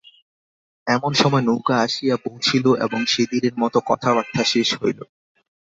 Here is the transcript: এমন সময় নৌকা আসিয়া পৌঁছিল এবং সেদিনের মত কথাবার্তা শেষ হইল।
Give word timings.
এমন 0.87 1.11
সময় 1.13 1.43
নৌকা 1.45 1.75
আসিয়া 1.81 2.15
পৌঁছিল 2.17 2.65
এবং 2.81 2.99
সেদিনের 3.05 3.53
মত 3.57 3.75
কথাবার্তা 3.89 4.43
শেষ 4.43 4.69
হইল। 4.81 4.99